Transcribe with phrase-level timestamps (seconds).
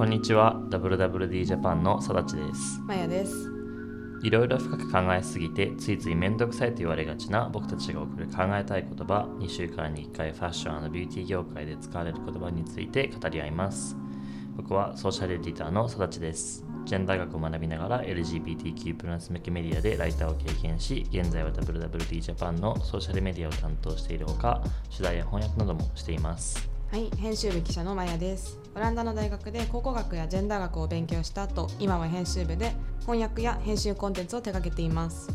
[0.00, 0.54] こんにちは。
[0.70, 2.80] WWD ジャパンのさだちです。
[2.86, 3.50] まやです。
[4.22, 13.94] いろいろ深く考えすぎてついつい面倒くさいと言われがちな僕たちが送る考えたい言葉2週間に1回ファッションビューティー業界で使われる言葉について語り合います。
[14.56, 16.64] 僕はソーシャルエディターのさだちです。
[16.86, 26.70] ジェンダー学を学びながら LGBTQ+ 向けメディアでライターを経験し現在は WWD ジャパンのソーシャルメディアを担当しているほか取材や翻訳などもしています。
[26.90, 35.28] はい編集部記者のまやですオランダの大学で考古学やジェンダー学を勉強した後今は編集部で翻訳や編集コンテンツを手掛けています。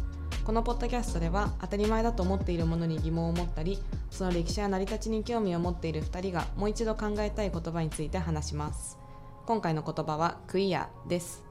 [0.45, 3.79] このポッドキャストでは当たり前だと思っているものに疑問を持ったり
[4.11, 8.97] その歴史や成り立ちに興味を持っている2人がもう一度考えたい言葉について話します。
[9.47, 11.43] 今回の言葉はクイアです。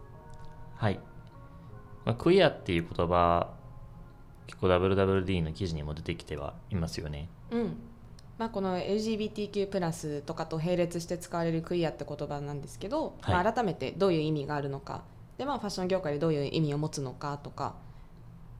[0.76, 1.00] はい、
[2.04, 3.50] まあ、クイアっていう言葉
[4.46, 7.28] 結構 WWD の記事にも出てきてはいますよね。
[7.50, 7.76] うん
[8.38, 13.44] まあ、この LGBTQ+ とかと並列して使われるクイアって言葉なんですけど、はい。
[13.44, 15.02] まあ、改めてどういう意味があるのか。
[15.38, 17.74] で、まあ、ファッション業界でどういう意味を持つのかとか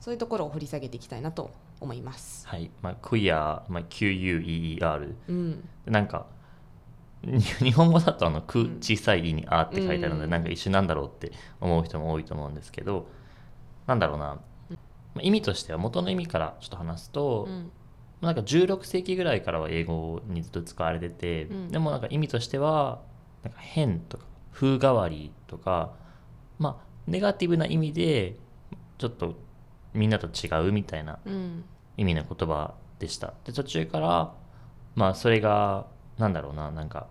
[0.00, 1.50] そういうところを掘り下げていきたいなと
[1.81, 2.47] 思います。
[2.48, 6.27] はい、まあ、クイア、まあ、QUEER うん、なんか
[7.22, 10.31] に日本語だとあの「くうん」小さい「い」に「あ」って書いてあるので、うん。
[10.31, 13.06] なんか一緒なんだろうって思う人も多いと思うんですけど
[13.86, 14.41] なんだろうな、ま
[15.16, 17.53] あ意味としては元の意味からちょっと話すと、うん。
[17.55, 17.84] まあ
[18.25, 21.69] なんか16世紀ぐらいからは英語にずっと使われてて、うん。
[21.69, 23.03] でもなんか意味としては
[23.42, 25.92] なんか変とか風変わりとか
[26.58, 28.36] まあネガティブな意味で
[28.98, 29.34] ちょっと
[29.92, 31.64] みんなと違うみたいなうん。
[31.97, 33.34] 意味の言葉でした。
[33.44, 34.33] で途中から
[34.97, 35.86] まあそれが
[36.19, 37.06] なんだろうななんか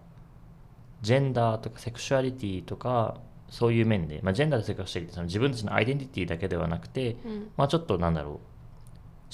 [1.01, 3.17] ジェンダーとかセクシュアリティとか
[3.49, 7.51] そういう面で、まあ、ジェンダーとセクシュアリティその自分たちのアイデンティティだけではなくて、うん。
[7.55, 8.39] まあ、ちょっとなんだろう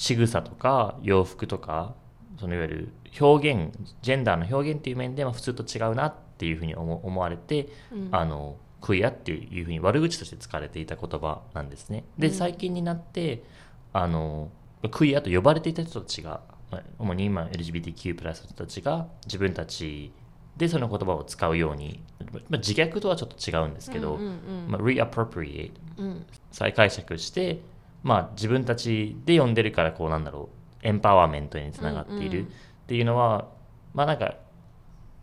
[0.00, 1.94] 仕草とか洋服とか
[2.38, 2.88] そのいわゆる
[3.20, 3.70] 表現
[4.00, 8.08] ジェンダーの表現っていう面で、まあ、普通と違うなっていうふうに思思われて、うん。
[8.10, 12.04] あのクイアっていうふうに悪口として使われていた言葉なんですね。
[12.16, 12.32] でうん。
[12.32, 13.44] 最近になって
[13.92, 14.48] あの
[14.90, 16.40] クイアと呼ばれていた人たちが、
[16.70, 20.14] まあ、主に今 LGBTQ+ の人たちが自分たち
[20.56, 22.02] でその言葉を使うように、
[22.48, 24.66] まあ、自虐とはちょっと違うんですけど、うんうん。
[24.66, 26.26] まあ、reappropriate うん。
[26.52, 27.60] 再解釈して、
[28.02, 30.48] まあ、自分たちで読んでるからこうなんだろ
[30.82, 32.46] うエンパワーメントにつながっている。
[32.46, 32.46] っ
[32.86, 33.48] ていうのは、
[33.94, 34.34] まあなんか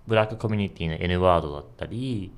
[0.07, 2.31] ブラックコミュニティの N ワードだったり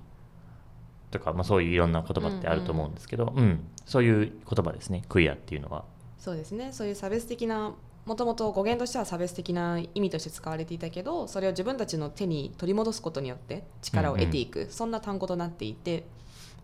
[1.12, 3.64] とか、まあ、そういういろんな言葉ってあると思うんですけど、うん。
[3.86, 5.04] そういう言葉ですね。
[5.08, 5.86] クイアっていうのは。
[6.18, 6.72] そうですね。
[6.72, 7.74] そういう差別的な
[8.06, 16.06] もともと語源としては差別的な意味として使われていたけどそれを自分たちの手に取り戻すことによって力を得ていく、そんな単語となっていて。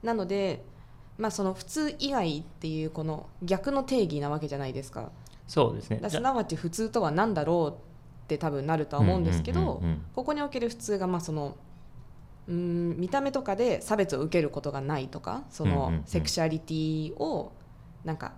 [0.02, 0.64] なので、
[1.18, 5.12] まあ、その普通以外っていうこの逆の定義なわけじゃないですか。
[5.48, 6.02] そうですね。
[6.10, 10.02] すなわち普通とは何だろうって多分なるとは思うんですけど、うんうんうんうん。
[10.14, 11.56] ここにおける普通がまあその
[12.48, 15.96] うーん見た目とかで差別を受けることがないとかそうんうんうん。
[15.98, 17.54] のセクシュアリティを
[18.04, 18.34] なんか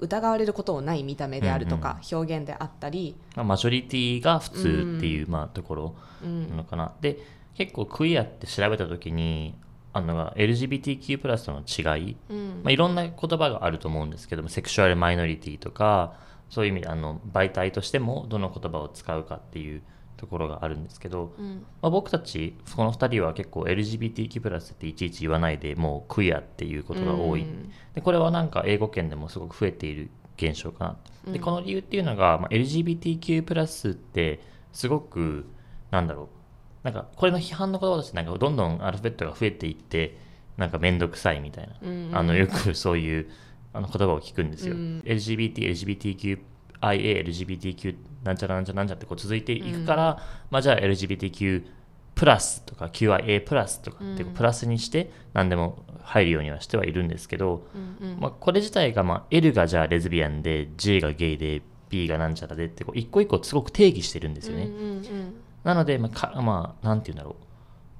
[0.00, 6.92] 疑われることをない見た目であるとか、表現であったり、まあ、マジョリティが普通っていう、まあ、ところうんなのかな。
[7.00, 7.18] で
[7.54, 9.54] 結構クイアって調べた時に
[9.96, 12.16] あの LGBTQ+ との違い。
[12.28, 12.60] うん。
[12.62, 16.14] まあ、いろんな言葉があると思うんですけどもセクシュアルマイノリティとか
[16.50, 19.82] そういう意味であの媒体としてもどの言葉を使うかっていう
[20.16, 21.64] ところがあるんですけど、うん。
[21.80, 27.72] まあ、僕たちこの2人は結構 LGBTQ+ っていちいち言わないでもうクイアっていうことが多い、うん。
[27.94, 30.96] でこれはなんか英語圏でもすごく増えている現象かな。
[31.24, 31.44] とでうん。
[31.44, 34.40] この理由っていうのが、まあ、LGBTQ+ って
[34.72, 35.46] すごく
[35.90, 36.35] なんだろう
[36.86, 40.16] なんかこれの批判の言葉としてなんかどんどんアルファベットが増えていって
[40.56, 41.74] なんか面倒くさいみたいな。
[41.82, 42.10] うん。
[42.12, 43.28] あのよくそういう
[43.72, 44.76] あの言葉を聞くんですよ。
[44.76, 45.02] うん。
[45.04, 46.38] LGBT、LGBTQ、
[46.82, 51.64] IA、LGBTQ なんちゃらなんちゃらなんちゃらってこう続いていくから、まあじゃあ LGBTQ
[52.14, 57.66] プラスとか QIA プラスとかってプラスにして何でも入るようにはしてはいるんですけど、
[58.00, 58.20] うんうん。
[58.20, 64.66] まあ、これ自体が、まあ、L がじゃあレズビアンで J がゲイで B がなんちゃらでってこう一個一個すごく定義してるんですよね。
[64.66, 65.34] うんうん
[65.66, 67.44] なので、まあ、かまあ、なんて言うんだろう。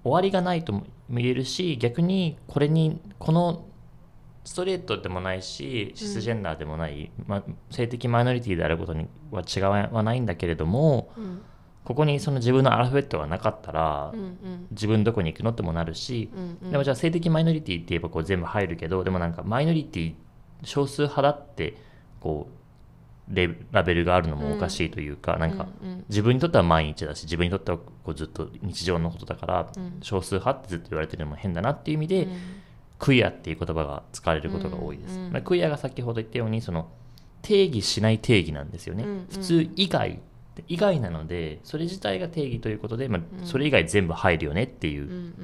[0.04, 3.64] 終わりがないとも言えるし、逆にこれに、この
[4.44, 7.42] ストレートでもないし、シスジェンダーでもない、まあ、
[7.72, 11.42] 性的マイノリティであることには違いはないんだけれども、うん。
[11.82, 14.66] ここにその自分のアルファベットがなかったら、うんうん。
[14.70, 16.70] 自分どこに行くのってもなるし、うんうん。
[16.70, 20.14] でもじゃあ性的マイノリティって言えばこう全部入るけど、でもなんかマイノリティ
[20.62, 21.76] 少数派だって、
[22.20, 22.65] こう、
[23.28, 26.04] レラベルがあるのもおかしいというか、なんか、うんうん。
[26.08, 29.98] 自分にとっては毎日だし自分にとってはこうずっと日常のことだから、うん。
[30.00, 32.36] 少数派ってずっと言われてるのも変だなっていう意味で、うん。
[32.98, 35.32] クイアっていう言葉が使われることが多いです、うんうん。
[35.32, 36.88] まあクイアが先ほど言ったようにその
[37.42, 39.26] 定義しない定義なんですよね、うんうん。
[39.28, 40.20] 普通以外
[40.68, 43.46] 以外なのでそれ自体が定義ということで、まあうん。
[43.46, 45.34] それ以外全部入るよねっていう、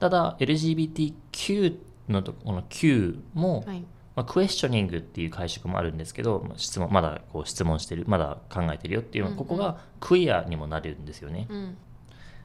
[0.00, 1.76] ただ LGBTQ
[2.08, 3.84] のとこの Q も、はい
[4.18, 9.46] まあ、クエスチョニングっていう解釈もあるんですけどまあ質問まだこう質問してるまだ考えてるよっていうのは、うんうん。
[9.46, 11.46] ここがクイアにもなるんですよね。
[11.48, 11.76] うん。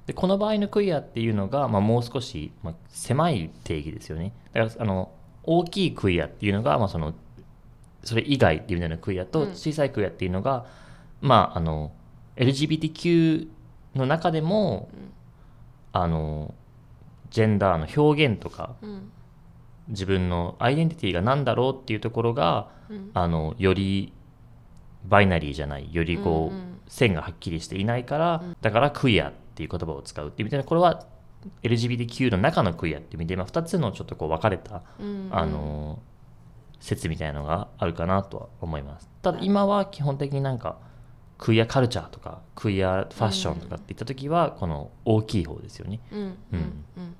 [0.05, 4.33] でこの場合のクイアっていうのが、まあ、もう少し、まあ、狭い定義ですよね。
[4.53, 7.15] だからあの大きいクイアっていうのが、まあ、その
[8.03, 9.51] それ以外っていう意味でのクイアとうん。
[9.53, 10.67] 小さいクイアっていうのが、
[11.21, 11.91] まああの
[12.35, 13.47] LGBTQ
[13.95, 14.89] の中でも、
[15.91, 16.53] あの
[17.31, 19.11] ジェンダーの表現とかうん
[19.87, 23.11] 自分のアイデンティティが何だろうっていうところがうん。
[23.13, 24.13] あのより
[25.05, 26.73] バイナリーじゃないよりこう、うんうん。
[26.87, 31.05] 線がはっきりしていないから、だからクイアっていう言葉を使うっていう意味でこれは
[31.63, 35.99] LGBTQ の中のクイアっていう意味で、まあ、2つのちょっとこう分かれた、うんあの
[36.79, 39.09] 説みたいなのがあるかなとは思います。
[39.21, 40.77] ただ今は基本的になんか
[41.37, 46.19] クイアカルチャーとかクイアファッションとかって言った時はこの大きい方ですよね、うん。
[46.19, 46.27] うん。
[46.27, 47.15] ううんん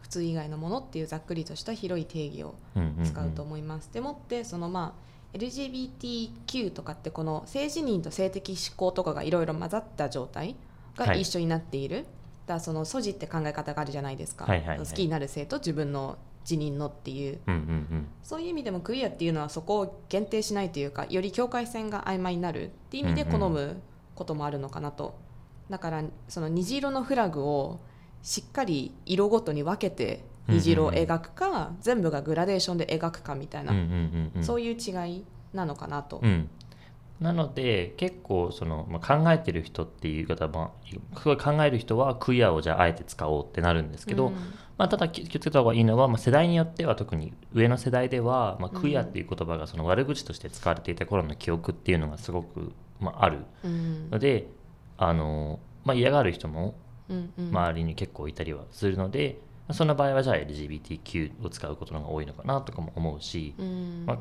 [0.00, 3.04] 普通以外のものっていうざっくりとした広い定義をうんうんうん。
[3.04, 3.90] 使うと思います。
[3.92, 10.56] でもってそのまあ LGBTQ とかってこの性自認と性的指向とかがいろいろ混ざった状態
[10.96, 11.20] がはい。
[11.22, 12.04] 一緒になっている、
[12.46, 14.78] だからその素地って考え方があるじゃないですか、はいはいはい。
[14.78, 17.38] 好きになる性と自分の自認のっていう。
[17.46, 23.82] うんうんそういう意味でもクイアっていうのはそこを限定しないというかより境界線が曖昧になるっていう意味でうんうん好む
[24.14, 25.18] こともあるのかなと、
[25.68, 27.80] だからその虹色のフラグを
[28.22, 34.44] しっかり色ごとに分けて虹色を描くか、全部がグラデーションで描くかみたいな、うんうんうんうん。
[34.44, 35.24] そういう違い
[35.54, 36.20] なのかなと。
[36.22, 36.48] うん、
[37.20, 40.74] なので結構その、まあ、考えてる人っていう方も
[41.18, 44.34] すごい考える人はクイアをじゃああえて使おうってなるんですけど、うん。
[44.76, 54.10] まあ、ただ気気をつけた方がいいのは、まあ、世代によっては特に上の世代では、まあ、クイアっていう言葉がその悪口として使われていた頃の記憶っていうのがすごく、まあ、あるうん。
[54.10, 54.48] ので
[54.96, 56.74] あの、まあ、嫌がる人もうんうん
[57.38, 64.04] 周りに結構いたりはするので、まあその場合はじゃあ LGBTQ を使うことの方が多いのかなとかも思うし、うん。
[64.06, 64.18] まあ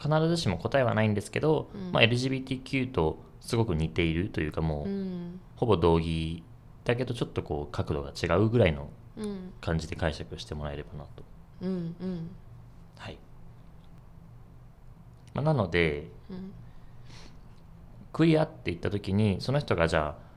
[0.00, 1.92] 必ずしも答えはないんですけど、うん。
[1.92, 5.40] まあ、LGBTQ とすごく似ているというかもう、うん。
[5.56, 6.42] ほぼ同義
[6.84, 9.52] だけどちょっとこう角度が違うぐらいのうん。
[9.60, 11.22] 感じで解釈してもらえればなと。
[11.62, 12.30] うんうん。
[12.96, 13.18] はい。
[15.34, 16.52] まあ、なのでうん。
[18.12, 20.31] クイアって言った時にその人がじゃあ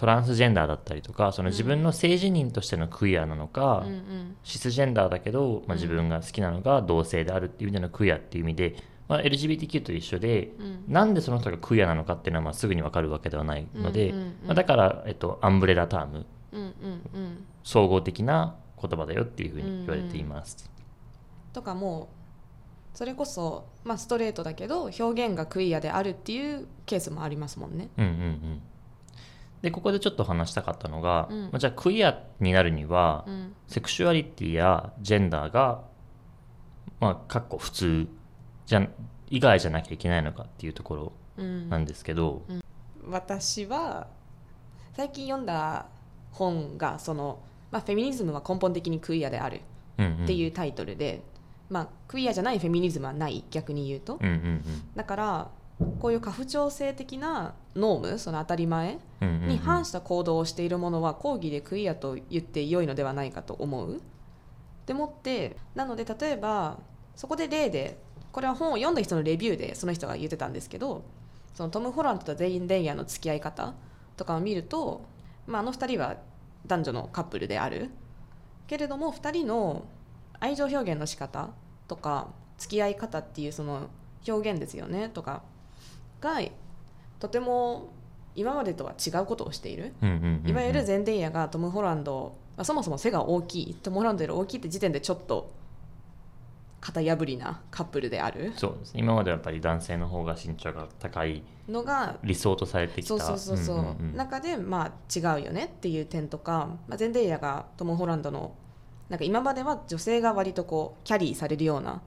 [0.00, 4.36] トランスジェンダーだったりとかその自分の性自認としてのクイアなのか、うんうん。
[4.42, 8.76] シスジェンダーだけど、まあ、自分が好きなのが同性であるっていう意味でのクイアっていう意味で、
[9.08, 10.84] まあ、LGBTQ と一緒で、うん。
[10.88, 14.34] なんでその人がクイアなのかっていうのはまあすぐに分かるわけではないので、うんうんうん。
[14.46, 16.24] まあ、だから、えっと、アンブレラターム。
[16.52, 16.74] うんうん
[17.12, 17.44] うん。
[17.62, 20.70] 総合的な言葉だよっていうふうに言われています。
[21.52, 22.08] とかも
[22.94, 27.90] うそれこそ、まあ、ストレートだけど表現がクイアであるっていうケースもありますもんね。
[27.98, 28.62] うんうんうん
[29.62, 31.42] でここでちょっと話したかったのが、うん。
[31.44, 33.54] まあじゃあクイアになるには、うん。
[33.66, 35.82] セクシュアリティやジェンダーが
[37.00, 38.08] まあかっこ普通
[38.66, 38.88] じゃ
[39.28, 41.68] 以外じゃなきゃいけないのかっていうところうん。
[41.68, 42.42] なんですけど、
[43.06, 44.08] 私は
[44.94, 45.86] 最近読んだ
[46.32, 47.40] 本がその、
[47.70, 49.60] まあ、フェミニズムは根本的にクイアである
[49.98, 50.24] うんうん。
[50.24, 51.22] っていうタイトルで、
[51.68, 54.62] まあ、クイアじゃないフェミニズムはない逆に言うと、うんうん。
[54.94, 55.50] だから
[55.98, 64.00] こういう家父長制的な norm その当たり前に反した行動をしているものは広義でクイアと言って良いのではないかと思う。
[64.86, 66.78] でもってなので例えば
[67.14, 67.98] そこで例で
[68.32, 71.04] これは本を読んだ人のレビューでその人が言ってたんですけど
[71.54, 73.74] そのトム・ホランドとゼイン・デイヤーの付き合い方
[74.16, 75.04] とかを見ると、
[75.46, 76.16] まあ、あの2人は
[76.66, 77.90] 男女のカップルである
[78.66, 79.84] けれども2人の
[80.38, 81.50] 愛情表現の仕方
[81.88, 83.88] とか付き合い方っていうその
[84.26, 85.42] 表現ですよねとか
[86.20, 86.40] が
[87.18, 87.90] とても
[88.34, 89.92] 今までとは違うことをしている。
[90.46, 95.52] いわゆるゼンデイヤがトム・ホランド、まあ、そもそも背が大きいトム・ホランドより大きいって時点でちょっと
[96.80, 98.52] 型破りなカップルである。
[98.56, 99.00] そうですね。
[99.00, 103.08] 今まではやっぱり男性の方が身長が高いのが理想とされてきた。
[103.08, 108.54] そうそうそうそう,、んんうん中でまあ違うよねっていう点とか、まあ、ゼンデイヤがトム・ホランドの
[109.10, 112.00] なんか今までは女性が割とこうキャリーされるような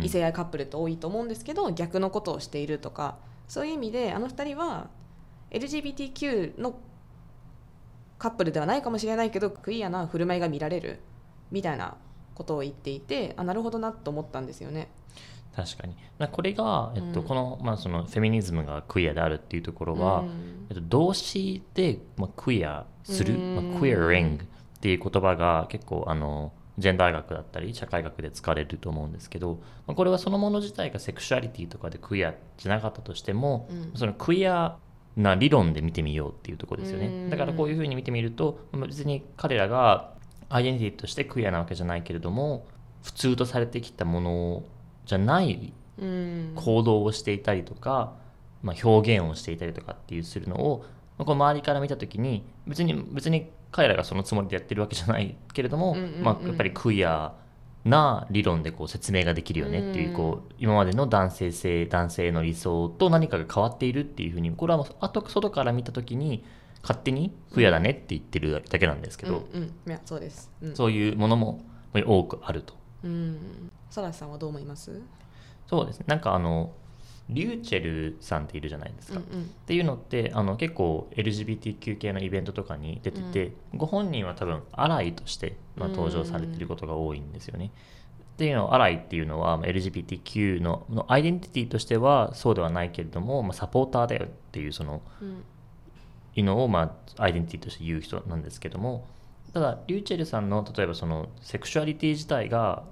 [0.00, 3.16] 異性愛カップルって多いと思うんですけど、逆のことをしているとか
[3.48, 4.88] そういう意味であの二人は
[5.50, 6.78] LGBTQ の
[8.18, 11.00] カップルではないかもしれないけどクイアな振る舞いが見られる
[11.50, 11.96] みたいな
[12.34, 14.88] ことを言っていてあなるほどなと思ったんですよね。
[15.56, 15.96] 確かに。
[16.18, 17.26] なこれが、えっとうん。
[17.26, 20.66] この,、まあそのフェミニズムがクイアであるっていうところは、うん。
[20.70, 23.70] えっと、動詞で、まあ、クイアする、うん。
[23.72, 24.46] まあ、クイアリングっ
[24.80, 33.92] ていう言葉が結構あのジェンダー学だったり社会学で使われると思うんですけど、まあ、これはそのもの自体がセクシュアリティとかでクイアじゃなかったとしても、うん。
[33.94, 34.76] そのクイア
[35.16, 37.30] な理論で見てみようっていうところですよね、うん。
[37.30, 40.14] だからこういうふうに見てみるとまあ別に彼らが
[40.48, 42.66] アイデンティティとしてクイアなわけじゃないけれども
[43.02, 44.62] 普通とされてきたもの
[45.04, 46.52] じゃないうん。
[46.54, 48.14] 行動をしていたりとか、
[48.62, 50.84] まあ、表現をしていたりとかっていうするのを、
[51.18, 56.22] まあこう周りから見た時に別に別に彼らがそのつもりでやってるわけじゃないけれども、うんうんうん。
[56.22, 57.34] まあ、やっぱりクイア
[57.84, 66.44] な理論でこう説明ができるよねっていう,、うんこう今までの男性性男性の理想と何かが変わっているっていうふうにこれはもう後外から見た時に
[66.82, 69.68] 勝手にクイアだねって言ってるだけなんですけど、うんうん。
[69.86, 70.50] いやそうです。
[70.60, 70.76] うん。
[70.76, 71.60] そういうものも
[71.94, 72.74] 多くあると。
[73.04, 73.70] うん。
[73.90, 75.00] サラさんはどう思います？
[75.66, 76.04] そうですね。
[76.08, 76.72] なんかあの
[77.28, 79.18] リューチェルさんっているじゃないですか。
[79.18, 87.70] うんうんっていうのってあの結構 LGBTQ 系のイベントとかに出てて、ご本人は多分アライとして、まあ、登場されてることが多いんですよね。
[88.34, 95.44] っていうのをアライっていうのはまあ LGBTQ ののアイデンティティとしてはそうではないけれども、まあ、サポーターだよっていうそのうん
[96.36, 99.08] いうのを、まあ、アイデンティティとして言う人なんですけども
[99.52, 102.84] ただリューチェルさんの例えばそのセクシュアリティ自体が、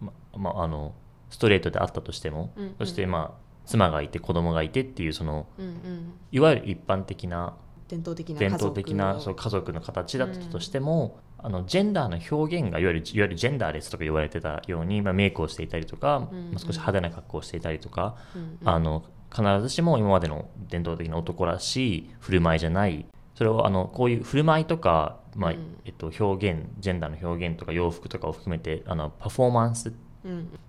[0.00, 0.94] ままあ、あの
[1.30, 6.12] ストレートであったとしても、うんうんそしてまあ妻がいて子供がいてっていうそのうんうん。
[6.32, 7.54] いわゆる一般的な
[7.86, 16.50] 伝統的な伝統的なそうう家族の形だったとしても、あのジェンダーの表現がいわゆるいわゆるジェンダーレスとか言われてたように、まあ、メイクをしていたりとか、うんうん。
[16.52, 18.58] まあ少し派手な格好をしていたりとか、んうん。
[18.64, 25.76] あの必ずしも今までの伝統的な男らしい振る舞いじゃないそれをあのこういう振る舞いとか、まあうん。
[25.84, 30.07] えっと、表現ジェンダーの表現とか洋服とかを含めてあのパフォーマンスうん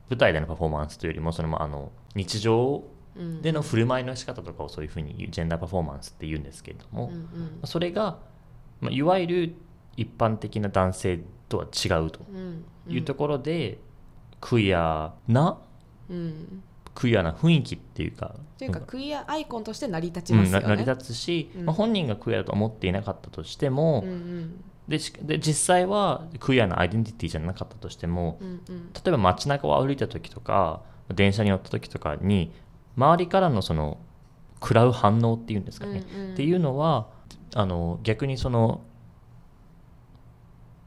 [0.09, 2.83] 舞台でのパフォーマンスというよりもその、まあ、あの日常
[3.15, 3.41] うん。
[3.41, 7.59] での振る舞いの仕方とかをそういうふうにジェンダーパフォーマンスって言うんですけれども、うんうん。
[7.65, 8.19] それが、
[8.81, 9.55] まあ、いわゆる
[9.97, 13.79] 一般的な男性とは違うとうんいうところで、
[14.39, 15.57] クイアな
[16.09, 16.63] うん。
[16.95, 20.63] クイアな雰囲気っていうかというかクイアアイコンとして成り立ちうんますよね。
[20.63, 21.65] な成り立つし、うん。
[21.65, 28.93] まあ、本人がクイアだと思っていなかったとしても、うんうんでしで実際はクイアなアイデンティティじゃなかったとしてもうんうん。
[28.93, 30.81] 例えば街中を歩いた時とか
[31.13, 32.51] 電車に乗った時とかに
[32.97, 33.99] 周りからのその
[34.61, 36.33] 食らう反応っていうんですかね、うんうん。
[36.33, 37.07] っていうのは
[37.53, 38.81] あの逆にその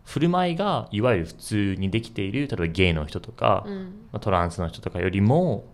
[0.05, 3.77] 振る舞いがいわゆる普通にできている例えばゲイの人とか、うん。
[4.13, 5.65] まあトランスの人とかよりも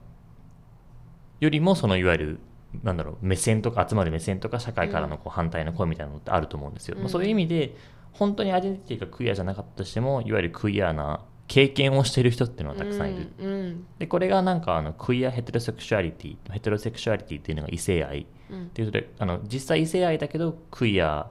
[1.41, 2.41] よりもそのいわゆる
[2.83, 7.03] なんだろう目線とか集まる目線とか社会からのこう反対の声みたいなのってあると思うんですよ、うん。
[7.03, 7.75] まあそういう意味で
[8.19, 21.31] 本当にアイデンティティがクイアじゃなかったとしてもいわゆるクイアな経験をしている人っていうのはたくさんいる、うんうんでこれがなんかあの queer heterosexuality heterosexuality っていうのが異性愛うんっていうことであの実際異性愛だけどクイア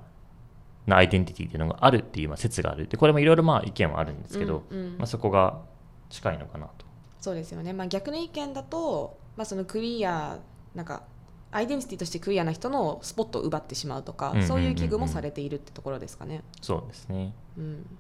[0.86, 2.88] なアイデンティティっていうのがあるっていうまあ説がある。
[2.88, 4.98] でこれもいろいろまあ意見はあるんですけど、うんうん。
[4.98, 5.62] まあ、そこが
[6.10, 6.86] 近いのかなと。
[7.20, 10.40] そうですよね、まあ、逆の意見だと、まあ、そのクイア
[10.76, 11.04] なんか
[11.52, 14.48] アイデンティティとしてクイアな人のスポットを奪ってしまうとか、うんうんうんうん。
[14.48, 16.44] そういう危惧もされているってところですかね。
[16.62, 17.34] そうですね。
[17.58, 17.98] うん。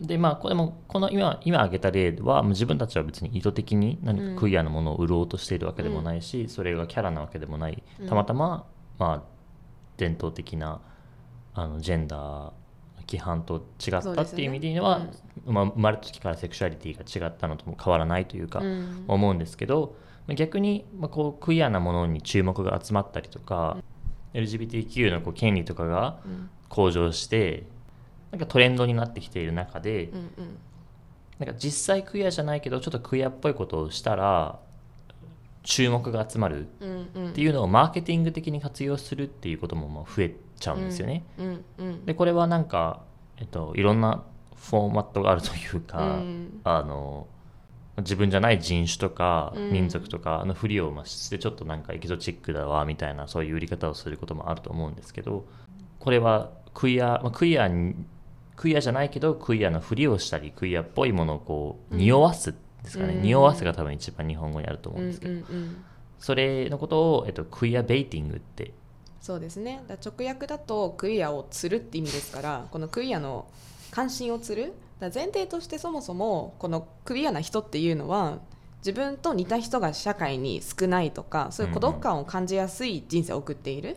[0.00, 7.82] でまあこれもこの今今挙げた例は自分たちは別に意図的に何かクイアなものを売ろうとしているわけでもないし、それがキャラなわけでもない。
[8.00, 8.08] うん。
[8.08, 8.66] たまたま、
[8.98, 9.22] まあ、
[9.96, 10.80] 伝統的な
[11.54, 12.52] あのジェンダー
[13.06, 15.06] 規範と違ったっていう意味では、
[15.44, 19.04] まあ、生まれた時からセクシュアリティが違ったのとも変わらないというか、うん。
[19.06, 19.94] 思うんですけどまあ
[20.28, 23.76] 逆に、まあ、こうクイアなものに注目が集まったりとか、
[24.32, 27.62] LGBTQ のこう権利とかがうん向上して
[28.32, 30.58] なんかトレンドになってきている中で、うんうん。
[31.38, 34.58] なんか実際クイアじゃないけどちょっとクイアっぽいことをしたら
[35.62, 37.28] 注目が集まるうんうん。
[37.30, 41.22] っていうのをマーケティング的に活用するっていうこともまあ増えちゃうんですよね。
[41.38, 42.04] うんうん。
[42.06, 43.02] でこれはなんか、
[43.38, 44.24] えっと、いろんな
[44.56, 46.60] フォーマットがあるというか、うん。
[46.64, 47.28] あの
[47.98, 49.72] 自分じゃない人種とかうん。
[49.72, 55.46] 民族とかのふりをまあしてちょっとなんかエキゾチックだわみたいなそういう売り方をすることもあると思うんですけど
[56.00, 57.94] これはクイア、まあ、クイアに
[58.56, 63.22] クイアじゃないけどクイアのふりをしたりクイアっぽいものをこう匂わすですかね、うん。
[63.22, 65.84] 匂わすが多分一番日本語にあると思うんうんですけど、うんうん。
[66.18, 68.72] それのことを、えっと、クイアベイティングって
[69.20, 69.82] そうですね。
[69.88, 73.46] だ直訳だとクイアを釣るって意味ですからこのクイアの
[73.90, 78.38] 関心を釣るだ前提としてそもそもこのクイアな人っていうのは
[78.78, 83.96] 自分と似た人が社会に少ないとかそういう孤独感を感じやすい人生を送っている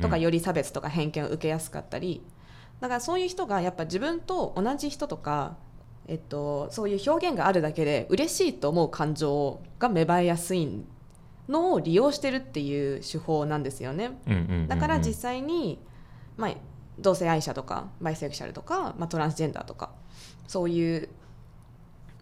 [0.00, 2.22] とかより差別とか偏見を受けやすかったり。
[2.80, 5.56] だからそういう人がやっぱ自分と同じ人とか、
[6.08, 10.82] えっと、そういう表現があるだけで嬉しいと思う感情が芽生えやすい
[11.48, 14.18] のを利用してるっていう手法なんですよね。
[14.66, 15.78] だから実際に、
[16.36, 16.54] まあ、
[16.98, 19.90] 同性愛者とかバイセクシャルとか、まあ、トランスジェンダーとか
[20.46, 21.08] そういう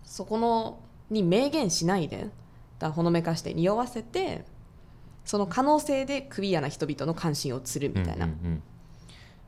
[0.04, 2.28] そこのに明言しないで
[2.78, 4.44] だほのめかして匂わせて
[5.24, 8.26] その可能性でクリアな人々の関心を釣るみたいな。
[8.26, 8.62] うんうんうん。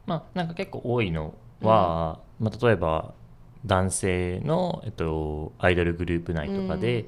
[0.07, 3.14] まあなんか結構多いのは、まあ、例えば
[3.64, 7.07] 男性の、えっと、アイドルグループ内とかで、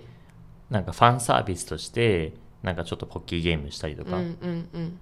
[0.70, 4.98] なんかファンサービスとしてなんかちょっとポッキーゲームしたりとか、うんうんうん。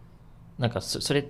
[0.58, 1.26] なんかそそれ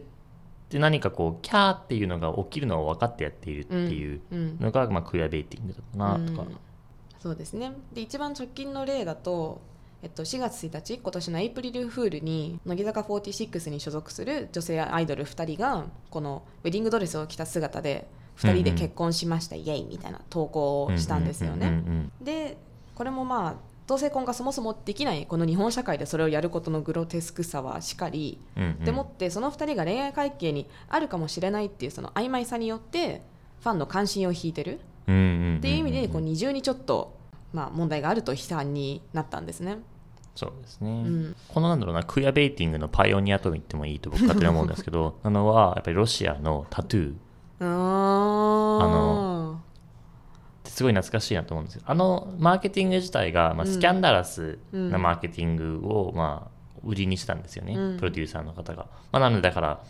[0.73, 6.57] って何かこうキャーっていうのが起きるのを分かってやっているっていううんのが、まあ、クエアベイティングだなとか、うん。
[7.21, 7.73] そうですね。
[7.93, 9.61] で一番直近の例だと、
[10.02, 21.67] えっと、4月1日今年のエイプリルフールに乃木坂46に所属する女性アイドル2人がこのウェディングドレスを着た姿で2人で結婚しました、イエイみたいな投稿をしたんですよね。
[21.67, 22.25] うんうん。
[22.25, 22.57] で
[22.95, 28.68] これもまあ同性婚がそもそもできないこの日本社会でそれをやることのグロテスクさはしかり、うんうん。
[28.70, 33.22] うんでもってその2人が恋愛関係にあるかもしれないっていうその曖昧さによって
[33.61, 34.80] ファンの関心を引いてる。
[35.02, 37.16] っていう意味でこう二重にちょっと、
[37.52, 39.78] まあ、問題があると批判になったんですね。
[40.34, 41.37] そうですね、うん。
[41.49, 47.14] このなんだろうなクエアベイティングのパイオニアと言ってもいいと僕勝手に思うんですけどなのはやっぱりロシアのタトゥー。
[47.61, 49.41] あの
[50.64, 51.83] すごい懐かしいなと思うんですよ。
[51.87, 53.73] あのマーケティング自体が、まあ、うん。
[53.73, 54.90] スキャンダラスうん。
[54.90, 57.97] なマーケティングを、まあ、売りにしたんですよね、うん。
[57.97, 59.83] プロデューサーの方が、まあ、なのでだから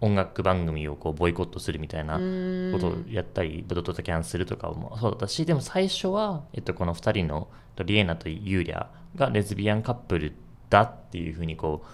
[0.00, 2.72] 音楽番組をこうボイコットするみたいなうん。
[2.72, 10.32] ことをやったり、ドドタキャンするとかもそうだったしでも最初は、えっと、この2人のとリエナとユーリャがレズビアンカップル
[10.68, 11.84] だっていうふうにこ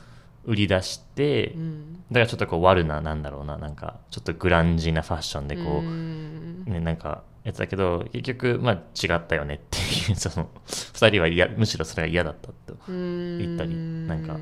[0.46, 1.92] う売り出して、うん。
[2.10, 6.64] だからちょっとこう悪ななんだろうななんかちょっとグランジなファッションでこう、うん。
[6.66, 14.36] ね、なんかやつだけど結局まあ違ったよねっていう その2人は嫌むしろそれが嫌だったと言ったりなんか。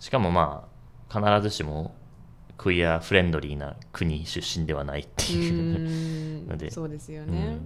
[0.00, 0.68] しかもま
[1.10, 1.94] あ必ずしも
[2.56, 6.70] クイアフレンドリーな国出身ではないっていうので。
[6.70, 7.60] そうですよね。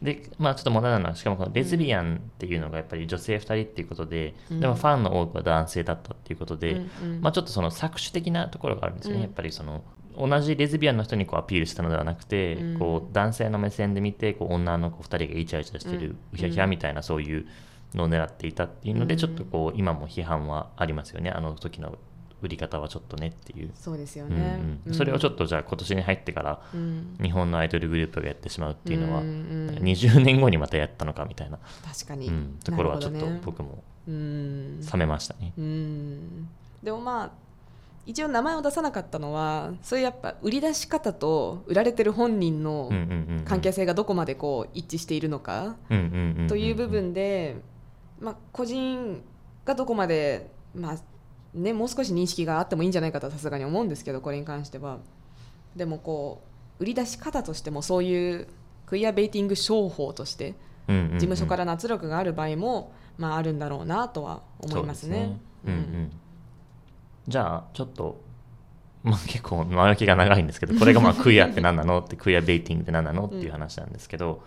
[0.00, 0.04] うん。
[0.04, 4.60] でまあちょっと問題なのはしかもこのレズビアンっていうのがやっぱり女性2人っていうことで、うん。
[4.60, 7.20] でもファンの多くは男性だったっていうことで、うんうん。
[7.20, 9.22] まあ、ちょっとその搾取的なところがあるんですよね、うん。
[9.24, 9.82] やっぱりその
[10.18, 12.78] 同じレズビアンの人にこうアピールしたのではなくて、うん。
[12.78, 17.46] こう男性の目線で見てこう女の子2人がイチャイチャしてる、うひゃひゃみたいなそういう
[17.94, 21.30] のを狙っていたっていうので、うんちょっとこう今も批判はありますよね。
[21.30, 21.98] あの時の
[22.40, 24.60] 売り方はちょっとねっていう、そうですようんね。
[24.86, 24.94] うん。
[24.94, 26.60] それをちょっっとじゃあ今年に入ってから
[27.20, 29.68] 日本のアイドルグループがやってしまうっていうのは、んうん。
[29.82, 34.80] 20年後にまたやったのかみたいな、確かに、うん、ところはちょっと僕もうん。
[34.80, 35.52] 冷めましたね。
[35.58, 36.48] うん。
[36.82, 37.30] でもまあ
[38.08, 42.88] 一応名前を出さなかったのはそういうやっぱ売り出し方と売られてる本人の
[43.44, 45.76] 関係性がどこまでこう一致しているのか
[46.48, 47.56] という部分で、
[48.18, 49.22] まあ、個人
[49.66, 50.96] がどこまで、まあ
[51.52, 55.00] ね、もう少し認識があってもいいんじゃないかとはさすがに思うんですけどこれに関しては。
[55.76, 56.42] でもこ
[56.80, 58.48] う売り出し方としてもそういう
[58.86, 60.54] クイアベイティング商法として
[60.88, 65.38] 事務所からの圧力がある場合も、まあ、あるんだろうなとは思いますね。
[65.62, 65.74] すうん。
[65.74, 66.10] うん
[67.28, 68.20] じゃあちょっと、
[69.04, 74.42] まあ、結構前置きが長いんですけどこれがまあクイアって何なのってクイアベイティングって何なのっていう話なんですけど、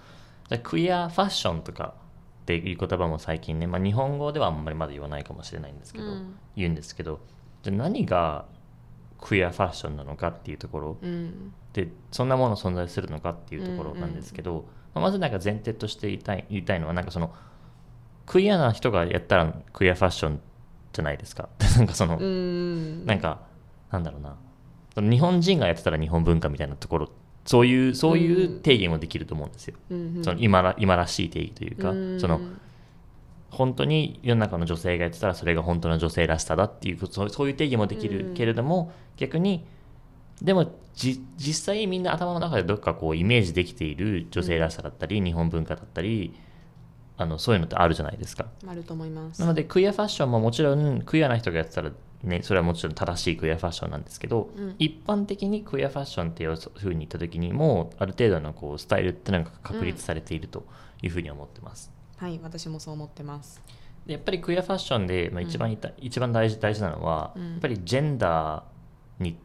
[0.49, 1.93] じゃあクイアファッションとか
[2.41, 6.35] っていう言葉も最近ね、まあ、日本語ではあんまりまだ言わないかもしれないんですけど、うん。
[6.55, 7.19] 言うんですけど
[7.63, 8.45] じゃあ何が
[9.21, 10.97] クイアファッションなのかっていうところ。
[11.01, 11.53] うん。
[11.73, 17.33] でそんなもの存在するのかっていうところなんですけど、まあまずなんか前提として言いたい言いたいのはなんかその
[18.25, 20.41] クイアな人がやったらクイアファッション
[20.93, 21.49] じゃないですか。
[21.77, 23.05] なんかその、うん。
[23.05, 23.41] なんか
[23.91, 24.35] なんだろうな。
[24.95, 27.11] 日本人がやってたら日本文化みたいなところ
[27.45, 30.23] そういうそういう定義もできると思うんですよ、うんうん。
[30.23, 32.19] その今ら今らしい定義というか、うん。
[32.19, 32.39] その
[33.49, 38.33] 本当に世の中の女性がやってたらそれが本当の女性らしさだっていうそうそういう定義もできるうん。
[38.33, 39.65] けれども、逆に
[40.41, 46.33] でもじ実際みんな頭の中でどっかこうイメージできている女性らしさだったり、日本文化だったり
[47.21, 48.47] あのそういうのってあるじゃないですか。
[48.67, 49.41] あると思います。
[49.41, 51.91] なのでクイアファッションももちろんクイアな人がやってたら
[52.23, 54.75] ねそれはもちろん正しいクイアファッションなんですけど、うん。
[54.79, 60.65] 一般的にクイアファッションっていうふうに言った時にもうある程度のこうスタイルってのが確立されていると
[61.01, 61.91] いうふうに思ってます。
[62.17, 63.61] はい私もそう思ってます。
[64.05, 67.51] でやっぱりクイアファッションで、まあ、一番いた、一番大事大事なのは、うん。
[67.51, 69.37] やっぱりジェンダーに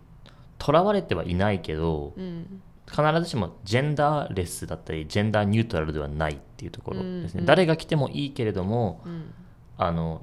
[0.58, 9.34] とらわれてはいないけどうん必ずしもジェンダーレスだったりジェンダーニュートラルではないっていうところですね、うんうん誰が着てもいいけれどもうん。
[9.78, 10.22] あの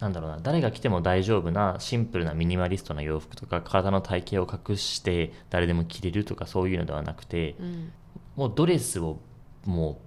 [0.00, 7.92] なんだろうな誰が着ても大丈夫なシンプルなミニマリストな洋服とか体の体型を隠して誰でも着れるとかそういうのではなくてうん。
[8.36, 9.20] もうドレスを
[9.64, 10.00] も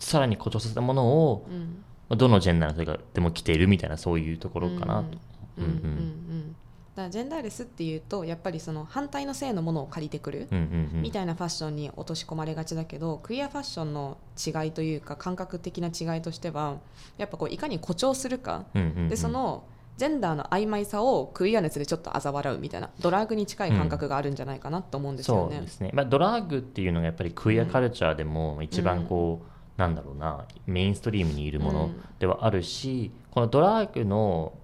[0.00, 1.82] うさらに誇張させたものをうん。
[2.08, 5.18] まあどのジェンダーの人がでも着ているみたいなそういうところかなと。
[5.58, 6.56] うんうんうんうん
[6.94, 11.02] だからジェンダーレスっていうとやっぱりその反対の性のものを借りてくるうんうんうん。
[11.02, 16.78] みたいなファッションに落とし込まれがちだけどクイアファッションの違いというか感覚的な違いとしては
[17.18, 18.64] やっぱこういかに誇張するか。
[18.74, 19.08] うんうんうん。
[19.08, 19.64] でその
[19.96, 25.56] ジェンダーの曖昧さをクイア熱でちょっと嘲笑うみたいなドラッグに近い感覚があるんじゃないかなと思うんですよね。
[25.56, 34.54] そうですね、まあ、ドラッグっていうのがやっぱりクイアカルチャーでも一番こう、なんだろうなメインストリームにいるものではあるし、このドラッグの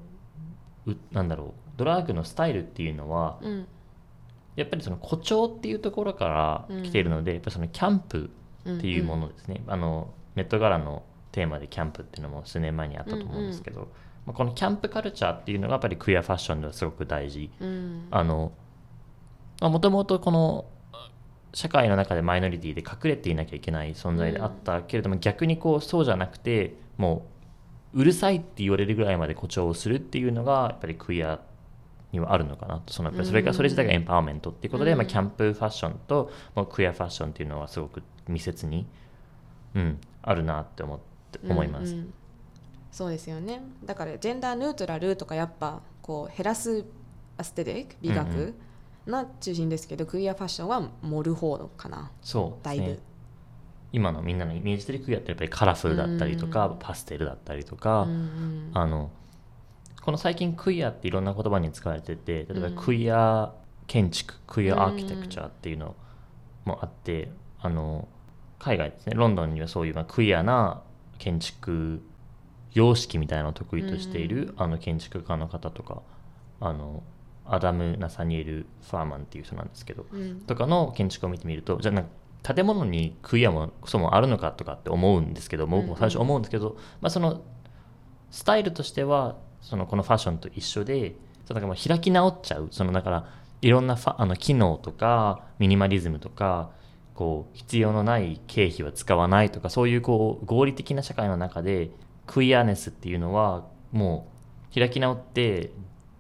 [0.86, 3.66] うなんだろうドラッグのスタイルっていうのはうん。
[4.56, 8.30] やっぱりその誇張っていうところから来ているので、やっぱりそのキャンプ
[8.66, 13.88] っていうものですね、あのメットガラのテーマでキャンプっていうのも数年前にあったと思うんですけど、
[14.24, 17.50] まあ、このキャンプカルチャーっていうのがやっぱりクイアファッションではすごく大事。
[17.60, 18.08] うん。
[18.10, 18.52] あの
[19.60, 20.64] もともとこの
[21.52, 27.26] 社会の中でマイノリティで隠れていなきゃいけない存在であったけれども、逆にこうそうじゃなくても
[27.92, 31.40] ううるさいって言われるぐらいまで誇張をするっていうのがやっぱりクイア
[32.12, 34.98] にはあるのかなとそのやっぱりそれがうんそれ自体がエンパワーメントっていうことで、うん。
[34.98, 38.86] まあ、キャンプファッションともうクイアファッションっていうのはすごく密接に、
[39.74, 40.98] うん、あるなって思っ
[41.32, 41.92] て思います。
[41.92, 42.14] うんうん。
[42.90, 43.60] そうですよね。
[43.84, 46.84] だからジェンダーニュートラルとかやっぱこう減らす
[47.36, 48.54] アステティック美うん学
[49.06, 52.98] が中心ですけど、クイアファッションは盛る方のかなそうだいぶ。
[53.92, 56.78] 今のみんなのイメージ的クイアってやっぱりカラフルだったりとか、うん。
[56.78, 58.70] パステルだったりとか、うんうん。
[58.74, 59.10] あの
[60.06, 62.76] この最近クイアっていろんな言葉に使われてて例えばうん。
[62.76, 63.52] クイア
[63.88, 65.96] 建築、クイアアーキテクチャっていうの
[66.64, 67.28] もあって
[67.60, 68.06] あの
[68.60, 69.14] 海外ですね。
[69.16, 70.84] ロンドンにはそういう、まあ、クイアな
[71.18, 72.02] 建築
[72.72, 76.02] 様式みたいなのを得意としている、あの建築家の方とか
[76.60, 77.02] あの
[77.44, 80.40] アダム・ナサニエル・ファーマンっていう人なんですけどうん。
[80.42, 82.04] とかの建築を見てみるとじゃあなん
[82.44, 87.42] か建物にクイアもクソもあるのかとかって思うんですけど僕も最初思うんですけど、まあ、その
[88.30, 89.34] スタイルとしては
[89.66, 92.68] そのこのファッションと一緒でそのなんかもう開き直っちゃう。
[92.70, 93.29] そのだから
[93.62, 96.70] いろんなファあの機能とかミニマリズムとか
[97.14, 101.90] こう必要のない経費は使わないとかそういうこう合理的な社会の中で
[102.26, 104.29] クイアネスっていうのはも
[104.70, 105.72] う開き直って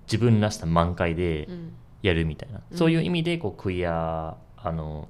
[0.06, 2.76] 自分らしさ満開でうんやるみたいな、うん。
[2.76, 5.08] そういう意味でこうクイアあの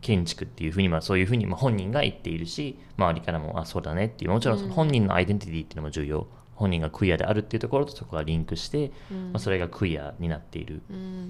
[0.00, 9.32] 建築っていうふうにまあそういうふうにまあ本人が言っているし周りからもあそうだねっていうもちろんその本人のアイデンティティっていうのも重要本人がクイアであるっていうところとそこがリンクして、うん。
[9.32, 10.82] まあ、それがクイアになっている。
[10.90, 11.28] うん。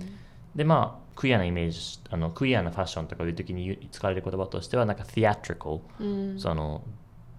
[0.55, 6.39] でまあクイアなイメージあのクイアなファッションとかいう時に使われる言葉としてはなんか theatrical、うん。
[6.39, 6.83] その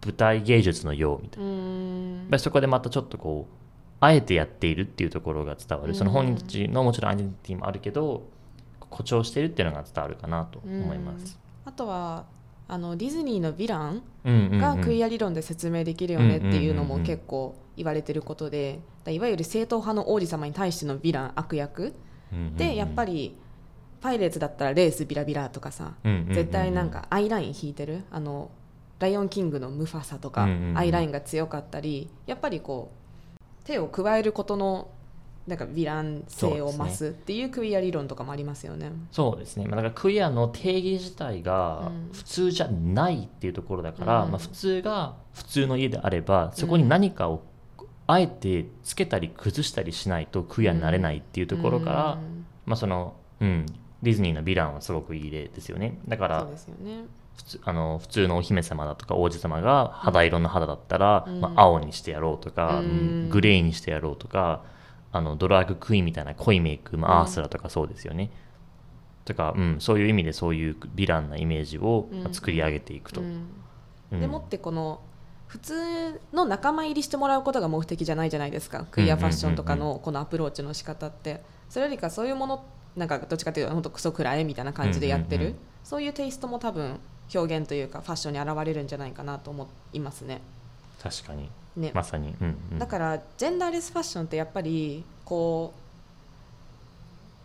[0.03, 1.49] 舞台芸術のようみたいな。
[1.49, 2.29] うん。
[2.37, 3.55] そこでまたちょっとこう
[3.99, 8.27] あえてやっているっていうところが伝わる、その本人たちのもちろんアイデンティティもあるけど
[8.81, 11.39] 誇張してるっていうのが伝わるかなと思います。
[11.63, 12.25] あとは
[12.67, 13.93] あのディズニーのヴィラ
[14.25, 21.93] ンがクイア理論で説明できるよねっていうのも結構言われてることでだいわゆる正統派の王子様に対してのヴィラン悪役。
[22.57, 23.37] でやっぱり
[24.01, 28.03] パイレーツだったらレースビラビラとかさ絶対なんかアイライン引いてる？
[28.11, 28.49] あの
[28.99, 32.91] ライオンキングのムファサとかアイラインが強かったりやっぱりこ
[33.37, 34.89] う手を加えることの
[35.47, 38.91] なんかヴィラン性を増すっていうクイア理論とかもありますよね。
[39.11, 42.09] そうですね、まあ、だからクイアの定義自体がうん。
[42.13, 47.43] 普通じゃないっていうところだから、うんまあ、普通が普通の家であればそこに何かを
[48.07, 52.45] あえてつけたり崩したりしないとクイアになれないっていうところから、うん。
[52.65, 53.65] まあそのうん、
[54.01, 55.99] ディズニーのヴィランはすごくいい例ですよね。
[56.07, 56.47] だから。
[57.35, 61.41] 普通あの普通のお姫様だとか王子様が肌色の肌だったら、うん。
[61.41, 62.85] まあ、青にしてやろうとか、うん。
[62.85, 62.89] う
[63.25, 64.63] んグレーにしてやろうとか
[65.11, 67.21] あのドラッグクイーンみたいな濃いメイク、まあ、うん。
[67.23, 68.31] アースラとかそうですよね。
[69.25, 73.21] とか、うん、そういう意味でそういうヴィランなイメージを、作り上げていくと。
[74.11, 75.01] でもってこの
[75.47, 78.85] 普通の仲間入りしてもらうことが目的じゃないじゃないですか。
[78.91, 81.41] クイアファッションとかのこのアプローチの仕方って。
[81.69, 82.63] それよりかそういうもの
[82.95, 86.99] なんかどっちかというと本当クソくらえみたいな感じでやってる、そういうテイストも多分
[87.33, 90.41] 表現というかファッションに現れるんじゃないかなと思いますね。
[91.01, 91.49] 確かに。
[91.75, 91.91] ね。
[91.93, 92.79] まさに、うんうん。
[92.79, 95.73] だからジェンダーレスファッションってやっぱりこ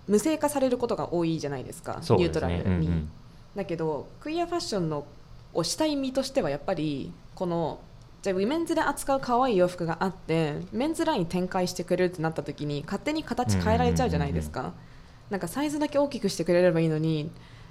[0.08, 1.98] う無性化されることが多いじゃないですか。
[2.02, 2.62] そうニュートラルに。
[2.62, 3.10] うんうん。
[3.56, 5.04] だけどクイアファッションの
[5.52, 7.80] をしたい身としてはやっぱりこの
[8.22, 14.74] じゃあウィメンズで扱う可愛い洋服があってメンズライン展開してくれるってなった時に勝手に形変えられちゃうじゃないですか、
[15.30, 17.30] なんかサイズだけ大きくしてくれればいいのに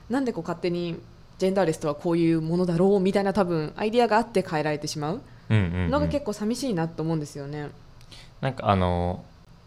[0.09, 0.99] なんでこう勝手に
[1.37, 5.21] ジェンダーレスとはこういうものだろうみたいな多分アイディアがあって変えられてしまう。
[5.49, 5.89] うんうんうん。
[5.89, 7.69] のが結構寂しいなと思うんですよね。
[8.41, 9.23] なんかあの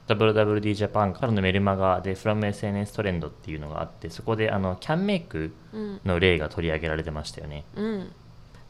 [0.08, 6.00] WWD ジャパンからのメルマガで From SNS トレンドっていうのがあってそこであのキャンメイクうん。
[6.04, 7.64] の例が取り上げられてましたよね。
[7.74, 8.12] うん、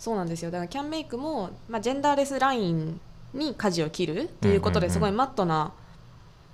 [0.02, 0.50] そうなんですよ。
[0.50, 3.00] だからキャンメイクも、まあ、ジェンダーレスライン
[3.34, 4.88] に舵を切るっていうことうんうんうん。
[4.88, 5.72] ですごいマットな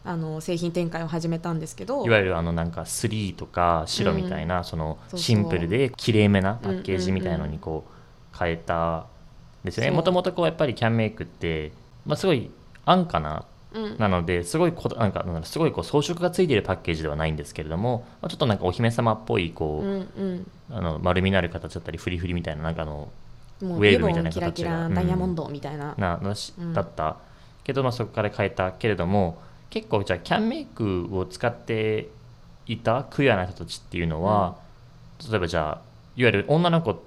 [0.04, 5.20] あの製品展開を始めたんですけどいわゆるあのなんかスリーとか白みたいな、そのそうそう。
[5.20, 9.92] シンプルで綺麗めなパッケージみたいのにこう変えたんですよね。
[9.92, 11.72] もともとこうやっぱりキャンメイクって、
[12.04, 12.50] まあ、すごい
[12.84, 13.96] 安価なうん。
[13.96, 20.50] なのですごいこなんかなんすごいこう装飾がついているパッケージではないんですけれどもまあちょっとなんかお姫様っぽいこう、うんうん。
[20.70, 23.08] あの丸みのある形だったりフリフリみたいななんかあの
[23.61, 26.21] もウェーブみたいなキラキラダイヤモンドみたいな、な
[26.75, 27.16] だった。
[27.64, 32.09] けど、まあ、そこから変えたけれども結構じゃあキャンメイクを使って
[32.66, 34.57] いたクイアな人たちっていうのは、
[35.31, 35.83] 例えばじゃあ
[36.16, 37.03] いわゆる女の子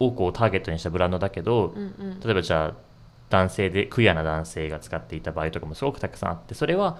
[0.00, 2.20] をこうターゲットにしたブランドだけど、うんうん。
[2.20, 2.74] 例えばじゃあ
[3.28, 6.98] 男性でクイアな男性が使っていた場合とかもすごくたくさんあってそれは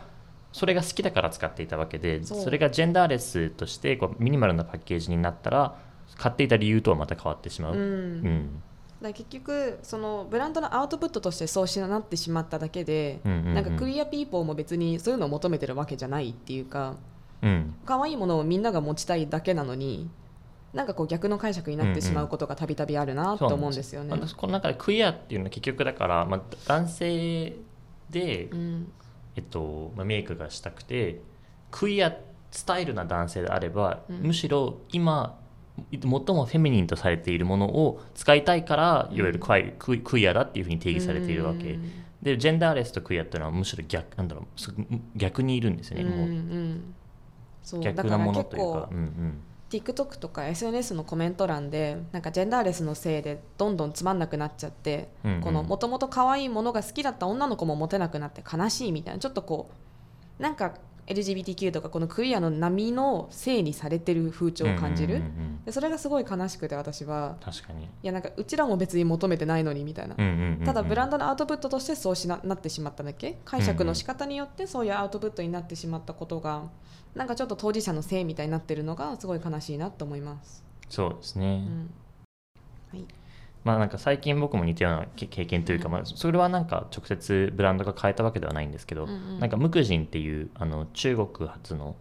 [0.52, 5.76] それが好きだから使っていたわけでそれがジェンダーレスとしてこうミニマルなパッケージになったら
[6.16, 7.74] 買っていた理由とはまた変わってしまう。
[7.74, 7.80] うん。
[7.80, 8.62] うん
[9.02, 13.54] だ結局そのブランドのアウトプットとしてそうしなってしまっただけで、うんうんうん。
[13.54, 16.96] なんかクイアピーポーも別にそういうのを求めてるわけじゃないっていうか
[17.42, 17.74] うん。
[17.84, 20.08] 可愛いものをみんなが持ちたいだけなのに
[20.72, 24.14] なんかこう逆の解釈になってしまうことがたびたびあるなと思うんですよね。
[24.14, 27.56] まあこの中でクイアっていうのは結局だから、まあ、男性
[28.10, 28.92] で、うん。
[29.36, 31.20] えっとまあ、メイクがしたくて
[31.70, 32.16] クイア
[32.50, 34.16] スタイルな男性であれば、うん。
[34.22, 35.38] むしろ今
[35.90, 41.78] 最もフェミニンとされているものを使いたいからいわゆるクイ,、ククイアだっていうふうに定義されているわけ、
[42.22, 44.46] でジェンダーレスとクイアっていうのはむしろ逆なんだろう
[45.16, 46.94] 逆にいるんですよね、うんうもうん
[47.62, 55.08] そう逆なものというかうんうん、TikTok とか SNS のコメント欄でなんかジェンダーレスのせいでどんどんつまんなくなっちゃって、
[55.42, 59.70] このもともと可愛いものが好きだった女の子もモテなくなって悲しいみたいなちょっとこ
[60.38, 60.74] うなんか
[61.06, 65.64] LGBTQ とかこのクイアの波のせいにされてる風潮を感じる、うんうんうんうん。
[65.64, 67.36] でそれがすごい悲しくて私は。
[67.40, 73.38] 確かに、いやなんかうちらも別に求めてないのにみたいな、うんうんうんうんただブランドのアウトプットとしてそうしななってしまっただけ。
[73.44, 76.64] 解釈の仕方によってそういうアウトプットになってしまったことが
[77.14, 80.64] なんかちょっと当事者のせいみたいになってるのがすごい悲しいなと思います。
[80.88, 81.64] そうですうね、ん。
[81.64, 82.05] はい
[83.66, 85.92] まあなんか最近僕も似たようなけ経験というか、うん。
[85.94, 89.40] まあ、それはなんか直接ブランドが変えたわけではないんですけど、うんうん。
[89.40, 91.96] なんかムクジンっていうあの中国発の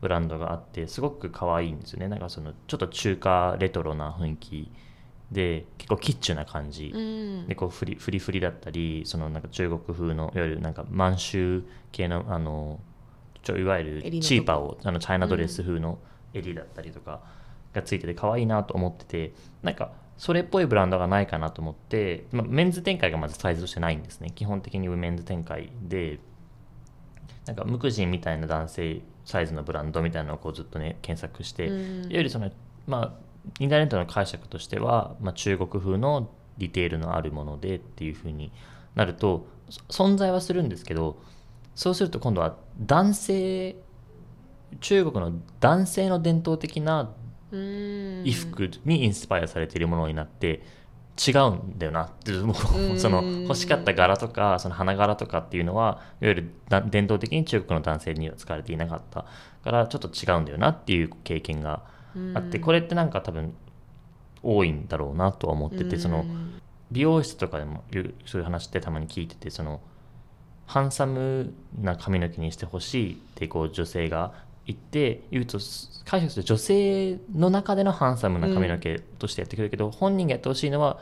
[0.00, 2.08] ブランドがあってすごく可愛いんですよね。
[2.08, 4.72] なんかそのちょっと中華レトロな雰囲気
[5.30, 7.46] で結構キッチュな感じ、うん。
[7.46, 12.80] でこうフリフリフリだったりそのなんか中国風のいわゆるなんか満州系のあの
[13.42, 15.98] ちょいわゆるチーパーをあのチャイナドレス風の
[16.32, 17.20] 襟だったりとか
[17.74, 24.30] がついてて可愛いなと思っててなんかそれっぽいブランドがないかなと思って、まあ、メンズ展開がまずサイズとしてないんですね。
[24.34, 26.20] 基本的にメンズ展開で
[27.46, 32.00] なんか無垢人みたいな男性サイズのブランドみたいなのをこうずっとね検索して、うん。
[32.02, 32.50] いわゆるその
[32.86, 33.12] まあ
[33.60, 36.28] インターネットの解釈としては、まあ、中国風の
[36.58, 38.52] ディテールのあるものでっていうふうに
[38.94, 41.16] なるとそ存在はするんですけど
[41.74, 43.76] そうすると今度は男性
[44.80, 47.08] 中国の男性の伝統的なうん
[47.50, 50.62] 衣服にインスパイアされているものになって
[51.18, 59.26] 違うんだよなっていうもその欲しかった柄とかその花柄とかっていうのはいわゆるだ伝統的に中国の男性には使われていなかった
[59.62, 61.82] からちょっと違うんだよなっていう経験が
[62.34, 63.54] あってこれってなんか多分
[64.42, 66.24] 多いんだろうなとは思っててその
[66.90, 67.84] 美容室とかでも
[68.24, 69.80] そういう話ってたまに聞いててその
[70.66, 74.32] ハンサムな髪の毛にしてほしいってこう女性が
[74.72, 75.58] 言って言うと
[76.04, 81.00] 解釈すると女性の中でのハンサムな髪の毛としてやってくるけど、本人がやってほしいのは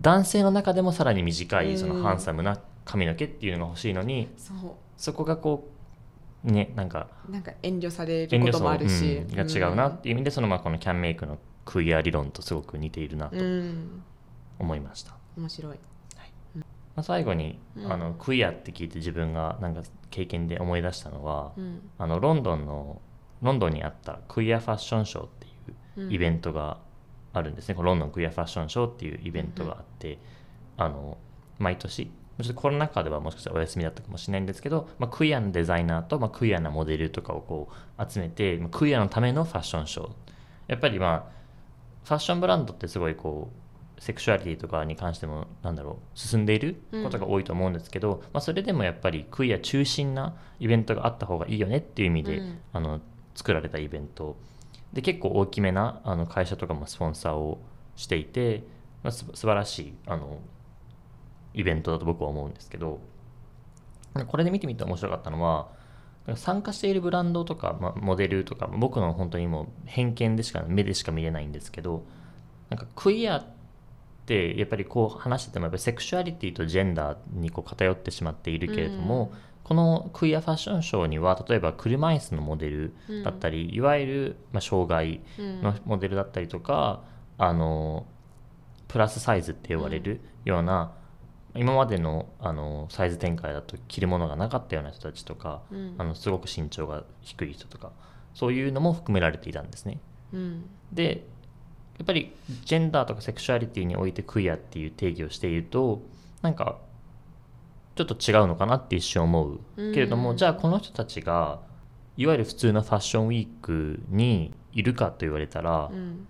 [0.00, 4.52] 男性の中でもさらに短いそのハンサムな髪の毛っていうのが欲しいのに、そ
[4.96, 5.68] そこがこ
[6.44, 14.02] うねなんかうなんか遠慮されることもあるし、うんが違うなっていう意味でそのまあこのキャンメイクのクイア理論とすごく似ているなとうん。
[14.58, 15.14] 思いました。
[15.36, 15.78] 面白い
[16.96, 17.92] まあ、最後に、うん。
[17.92, 21.90] あのクイアって聞いて自分がなんか経験で思い出したのは、うん。
[21.98, 23.00] あのロンドンの
[23.42, 25.46] ロンドンにあったクイアファッションショーって
[26.00, 26.78] いうイベントが
[27.32, 30.18] あるんですね、このロンドンクイアファッションショーっていうイベントがあって、
[30.76, 31.18] あの
[31.58, 32.10] 毎年。
[32.42, 40.10] ちょっとコロナ禍ではもしかしたらお休みだったかもしれないんですけど、まあ、クイアのデザイナーと、まあ、クイアなモデルとかをこう集めて、まあクイアのためのファッションショー。
[40.66, 41.32] やっぱりまあ
[42.04, 43.63] ファッションブランドってすごいこう
[44.04, 52.58] セクシュアリティとかに関してもなんだろう進んでいることが多いと思うんですけど、まあ、それでもやっぱりクイア中心なイベントがあった方がいいよねっていう意味で、うん。
[52.74, 53.00] あの
[53.34, 54.36] 作られたイベント。
[54.92, 57.62] で結構大きめなあの会社とかもスポンサーを
[57.96, 58.62] していて、
[59.02, 60.38] まあ、す素晴らしいあの
[61.54, 63.00] イベントだと僕は思うんですけど
[64.28, 65.68] これで見てみて面白かったのは
[66.36, 72.04] 参加しているブランドとか、まあ、モデルとか僕の本当にもう偏見でしか目でしか見れないんですけど
[72.70, 73.44] なんかクイア
[74.24, 79.32] ってやっぱりこう話しててもやっぱりセクシュアリティとジェンダーにこう偏ってしまっているけれども、
[79.64, 85.62] このクイアファッションショーには例えば車椅子のモデルだったり、いわゆる、まあ、障害うん。
[85.62, 87.02] のモデルだったりとか、
[87.36, 88.06] あの
[88.88, 90.92] プラスサイズって呼ばれるような
[91.54, 95.94] 今までのあのサイズ展開だと着るものがなかったような人たちとか、うん。
[95.98, 97.92] あのすごく身長が低い人とか
[98.32, 99.98] そういうのも含められていたんですね。
[100.32, 100.64] うん。
[100.92, 101.26] で
[101.98, 102.32] やっぱり
[102.64, 106.02] ジェンダーとかセクシュアリティにおいてクイアっていう定義をしていると
[106.42, 106.78] なんか
[107.94, 109.60] ちょっと違うのかなって一瞬思う。
[109.76, 111.60] けれども、うんじゃあこの人たちが
[112.16, 116.26] いわゆる普通のファッションウィークにいるかと言われたらうん。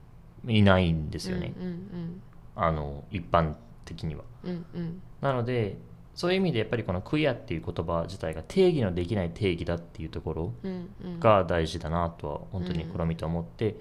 [0.47, 2.21] いないんですよね、うん
[2.55, 3.55] あの一般
[3.87, 4.25] 的には。
[4.45, 4.67] うんうん。
[4.75, 5.79] うんなので
[6.15, 11.19] そういう意味でやっぱりこのクイアっていう言葉自体が定義のできない定義だっていうところうんうん。
[11.21, 13.75] が大事だなとは本当にこれを見て思って、やっ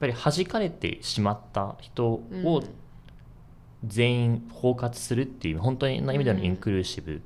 [0.00, 2.68] ぱり弾かれてしまった人をうん。
[3.84, 7.22] 全員包括するっていう本当にな意味でのインクルーシブ、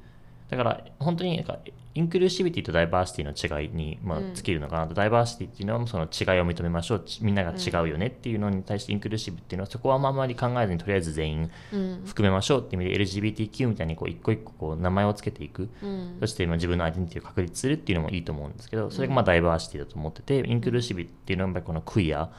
[0.50, 1.58] だから本当になんか
[1.94, 4.34] インクルーシビティとダイバーシティの違いにまあうん。
[4.34, 7.00] 尽きるのかなと、ダイバーシティっていうのはその違いを認めましょう。
[7.04, 15.68] ちみんなが違うよねっていうのに対してインクルーシブっていうのはそこはあんまり考えずにとりあえず全員うん含めましょうっていう意味で LGBTQ みたいにこう一個一個こう名前をつけていく。
[15.82, 16.16] うん。
[16.20, 22.30] そしてまあ自分のアイデンティティを確立するっていうのもいいと思うんですけどそれがまあダイバーシティだと思っててインクルーシブっていうのはやっぱりこのクイア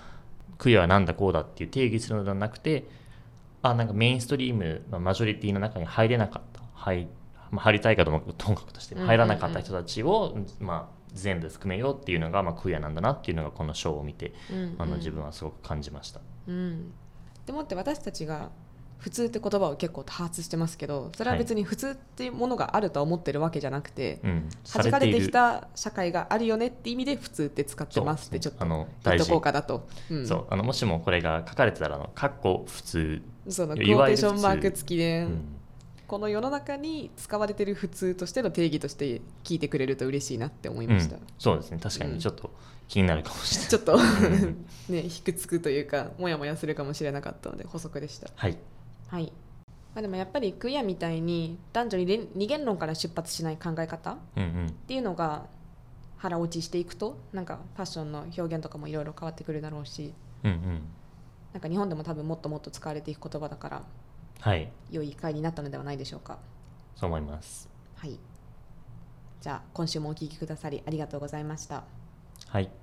[0.62, 2.88] クイアはなんだこうだっていう定義するのではなくて
[3.64, 7.08] あなんかメインストリーム、まあ、マジョリティの中に入れなかった入,、
[7.50, 9.10] まあ、入りたいかどうかともかくとしてうんうんうん。
[9.10, 14.76] 入らなかった人たちを、まあ、全部含めようっていうのがまあクイアなんだなっていうのがこのショーを見てうん。
[14.78, 16.22] あの自分はすごく感じました。
[16.48, 16.94] うん、
[17.48, 18.52] でもって私たちが
[19.02, 30.28] 普通って言葉を結構多発してますけどそれは別に普通っていうものがあるとは思ってるわけじゃなくて、うん、弾かれてきるた社会があるよねって意味で普通って使ってますってちょっとあの言っと大事こうかなと、うん。
[30.28, 35.56] そうあのもしもこれが書かれてたらあの「かっこ普通」そのクいオーテーションマーク付きで、うん。
[36.08, 41.22] この世の中に使われてる普通としての定義として聞いてくれると嬉しいなって思いました、うん。
[41.40, 41.80] そうですね。
[41.82, 42.14] 確かうん。
[42.16, 42.52] にちょっと
[42.90, 48.28] 気になるかもしれない、ちょっとん ね引くつくというかモヤモヤするかもしれなかったので補足でした。
[48.36, 48.58] はい
[49.12, 49.34] はい、
[49.94, 54.18] まあ、でもやっぱりクイアみたいに男女に二元論から出発しない考え方っ
[54.88, 55.48] ていうのが
[56.18, 60.14] 腹落ちしていくとなんかファッションの表現とかもいろいろ変わってくるだろうし
[60.46, 60.82] うんうん。
[61.52, 63.84] なんか日本でも多分もっともっと使われていく言葉だから
[64.40, 64.72] はい。
[64.90, 66.40] 良い回になったのではないでしょうか。
[66.96, 67.70] そう思います。
[67.96, 68.18] はい。
[69.42, 71.84] じゃあ今週もお聞きくださりありがとうございました。
[72.48, 72.81] はい